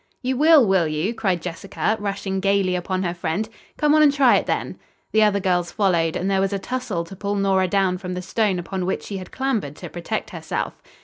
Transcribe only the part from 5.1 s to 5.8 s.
The other girls